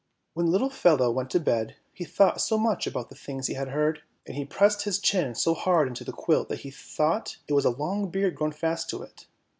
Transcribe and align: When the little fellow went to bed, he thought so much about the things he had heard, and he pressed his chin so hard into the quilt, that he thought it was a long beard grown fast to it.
When 0.33 0.47
the 0.47 0.51
little 0.51 0.71
fellow 0.71 1.11
went 1.11 1.29
to 1.29 1.39
bed, 1.39 1.75
he 1.93 2.05
thought 2.05 2.41
so 2.41 2.57
much 2.57 2.87
about 2.87 3.09
the 3.09 3.15
things 3.15 3.45
he 3.45 3.53
had 3.53 3.67
heard, 3.67 4.01
and 4.25 4.35
he 4.35 4.45
pressed 4.45 4.81
his 4.81 4.97
chin 4.97 5.35
so 5.35 5.53
hard 5.53 5.87
into 5.87 6.03
the 6.03 6.11
quilt, 6.11 6.49
that 6.49 6.61
he 6.61 6.71
thought 6.71 7.37
it 7.47 7.53
was 7.53 7.65
a 7.65 7.69
long 7.69 8.09
beard 8.09 8.33
grown 8.33 8.51
fast 8.51 8.89
to 8.89 9.03
it. 9.03 9.27